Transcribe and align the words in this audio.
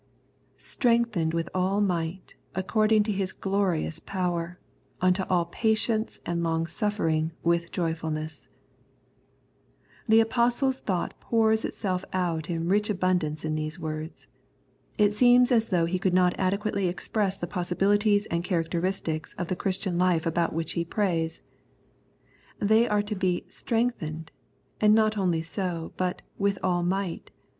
"Strengthened 0.73 1.31
with 1.35 1.47
all 1.53 1.79
might, 1.79 2.33
according 2.55 3.03
to 3.03 3.11
His 3.11 3.31
glorious 3.31 3.99
fower, 3.99 4.57
unto 4.99 5.21
all 5.29 5.45
fatience 5.51 6.19
and 6.25 6.41
longsuffering 6.41 7.33
with 7.43 7.71
joy 7.71 7.93
fulness.'^'' 7.93 8.47
The 10.07 10.19
Apostle's 10.21 10.79
thought 10.79 11.13
pours 11.19 11.63
itself 11.63 12.03
out 12.13 12.49
in 12.49 12.67
rich 12.67 12.89
abundance 12.89 13.45
in 13.45 13.53
these 13.53 13.77
words. 13.77 14.25
It 14.97 15.13
seems 15.13 15.51
as 15.51 15.69
though 15.69 15.85
he 15.85 15.99
could 15.99 16.15
not 16.15 16.33
adequately 16.39 16.87
express 16.87 17.37
the 17.37 17.45
possibilities 17.45 18.25
and 18.31 18.43
characteristics 18.43 19.35
of 19.35 19.49
the 19.49 19.55
Christian 19.55 19.99
life 19.99 20.25
about 20.25 20.51
which 20.51 20.71
he 20.71 20.83
prays. 20.83 21.43
They 22.57 22.87
are 22.89 23.03
to 23.03 23.13
be" 23.13 23.45
strengthened," 23.49 24.31
and 24.81 24.95
not 24.95 25.15
only 25.15 25.43
so, 25.43 25.93
but" 25.95 26.23
with 26.43 26.57
all 26.63 26.81
might." 26.81 27.29